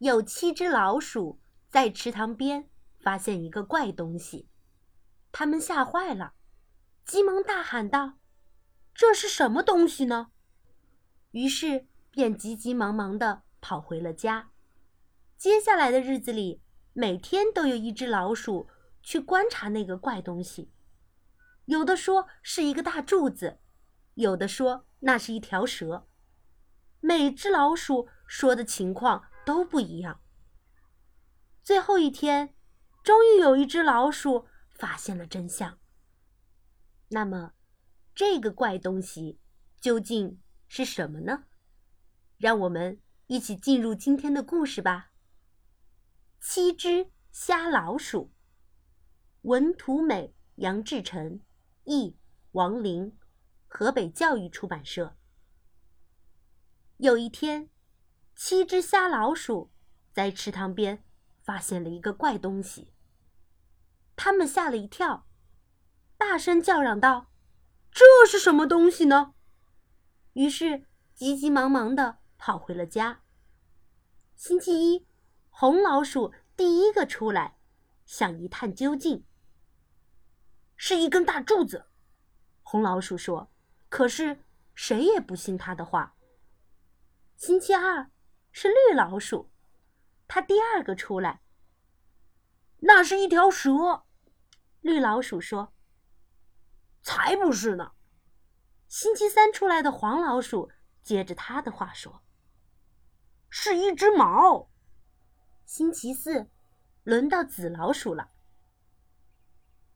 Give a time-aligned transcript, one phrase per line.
[0.00, 1.38] 有七只老鼠
[1.68, 2.70] 在池塘边
[3.02, 4.48] 发现一个怪东西，
[5.30, 6.32] 他们吓坏了，
[7.04, 8.14] 急忙大喊道
[8.94, 10.28] ：“这是什么东西呢？”
[11.32, 14.52] 于是便急急忙忙地跑回了家。
[15.36, 16.62] 接下来的日子里，
[16.94, 18.70] 每天都有一只老鼠
[19.02, 20.72] 去观察那个怪东西，
[21.66, 23.58] 有的说是一个大柱子，
[24.14, 26.08] 有的说那是一条蛇。
[27.00, 29.26] 每只老鼠说的情况。
[29.50, 30.20] 都不一样。
[31.60, 32.54] 最后一天，
[33.02, 35.80] 终于有一只老鼠发现了真相。
[37.08, 37.54] 那么，
[38.14, 39.40] 这个怪东西
[39.80, 41.46] 究竟是什么呢？
[42.38, 45.10] 让我们一起进入今天的故事吧。
[46.40, 48.32] 七只瞎老鼠，
[49.42, 51.40] 文图美，杨志成，
[51.82, 52.16] 译
[52.52, 53.18] 王林，
[53.66, 55.16] 河北教育出版社。
[56.98, 57.68] 有一天。
[58.42, 59.70] 七只瞎老鼠
[60.14, 61.04] 在池塘边
[61.42, 62.90] 发现了一个怪东西，
[64.16, 65.26] 他们吓了一跳，
[66.16, 67.30] 大声叫嚷道
[67.92, 69.34] ：“这是什么东西呢？”
[70.32, 73.20] 于是急急忙忙的跑回了家。
[74.36, 75.06] 星期一，
[75.50, 77.58] 红老鼠第一个出来，
[78.06, 79.22] 想一探究竟。
[80.76, 81.88] 是一根大柱子，
[82.62, 83.52] 红老鼠说。
[83.90, 84.40] 可是
[84.74, 86.16] 谁也不信他的话。
[87.36, 88.10] 星期二。
[88.52, 89.50] 是绿老鼠，
[90.26, 91.40] 它第二个出来。
[92.78, 94.04] 那是一条蛇，
[94.80, 95.72] 绿老鼠说
[97.02, 97.92] ：“才不是呢。”
[98.88, 100.70] 星期三出来的黄老鼠
[101.02, 102.22] 接着他的话说
[103.48, 104.70] ：“是一只猫。”
[105.64, 106.50] 星期四
[107.04, 108.32] 轮到紫老鼠了，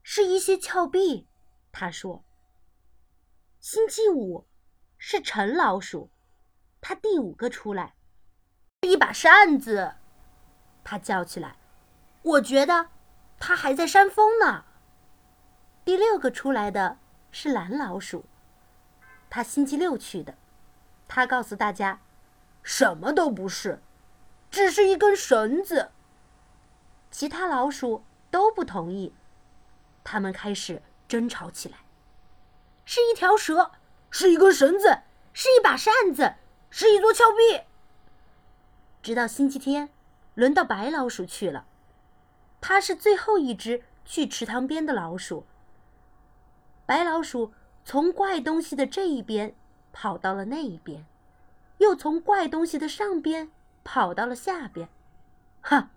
[0.01, 1.27] 是一些峭壁，
[1.71, 2.23] 他说。
[3.59, 4.47] 星期五
[4.97, 6.11] 是陈老鼠，
[6.79, 7.94] 他第五个出来。
[8.85, 9.95] 一把扇子，
[10.83, 11.55] 他叫起来
[12.23, 12.87] ：“我觉得
[13.39, 14.65] 他还在扇风呢。”
[15.83, 16.97] 第六个出来的
[17.31, 18.25] 是蓝老鼠，
[19.29, 20.35] 他星期六去的。
[21.07, 21.99] 他告诉大家
[22.63, 23.81] ：“什么都不是，
[24.49, 25.91] 只是一根绳子。”
[27.11, 29.13] 其他老鼠都不同意，
[30.03, 31.77] 他们开始争吵起来
[32.83, 33.71] ：“是一条蛇，
[34.09, 36.33] 是一根绳子，是一把扇子，
[36.69, 37.61] 是一座峭壁。”
[39.05, 39.89] 直到星期天，
[40.33, 41.67] 轮到白老鼠去了。
[42.59, 45.45] 它是最后一只去池塘边的老鼠。
[46.87, 49.53] 白老鼠从怪东西的这一边
[49.93, 51.05] 跑到了那一边，
[51.77, 53.51] 又从怪东西的上边
[53.83, 54.89] 跑到了下边。
[55.61, 55.91] 哈，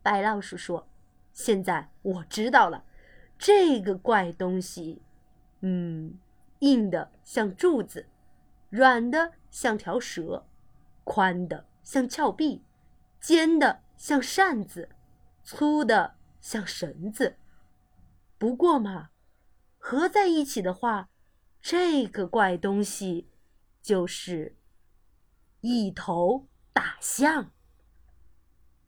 [0.00, 0.86] 白老鼠说
[1.34, 2.84] ：“现在我知道了，
[3.36, 5.02] 这个怪东西，
[5.58, 6.16] 嗯，
[6.60, 8.06] 硬的像柱子，
[8.70, 10.46] 软的像条蛇，
[11.02, 12.64] 宽的。”像峭壁，
[13.20, 14.88] 尖的像扇子，
[15.42, 17.36] 粗的像绳子。
[18.38, 19.10] 不过嘛，
[19.78, 21.08] 合在一起的话，
[21.60, 23.28] 这个怪东西
[23.80, 24.56] 就是
[25.60, 27.52] 一头大象。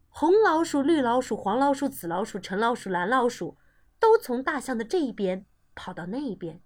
[0.09, 3.59] 红老鼠、绿老鼠、黄老鼠、紫老鼠、橙老鼠、蓝老鼠，
[3.99, 6.63] 都从大象的这一边跑到那一边，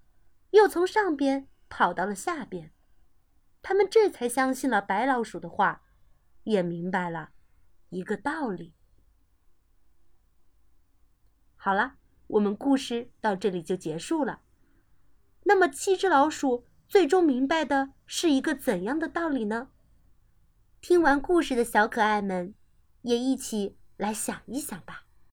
[0.51, 2.73] 又从上边跑到了下边。
[3.63, 5.83] 他们这才相信了白老鼠的话。
[6.49, 7.29] 也明白了
[7.91, 8.73] 一个道理。
[11.57, 11.97] 好了，
[12.29, 14.41] 我们故事到这里就结束了。
[15.45, 19.69] 那么，七只老鼠最终明白的是一个怎样的道理呢？
[20.81, 22.55] 听完故事的小可爱们，
[23.03, 25.08] 也一起来想一想吧。